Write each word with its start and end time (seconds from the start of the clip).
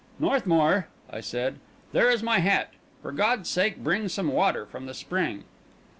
"Northmour," 0.17 0.87
I 1.11 1.21
said, 1.21 1.59
"there 1.91 2.09
is 2.09 2.23
my 2.23 2.39
hat. 2.39 2.73
For 3.03 3.11
God's 3.11 3.49
sake 3.51 3.83
bring 3.83 4.09
some 4.09 4.29
water 4.29 4.65
from 4.65 4.87
the 4.87 4.95
spring." 4.95 5.43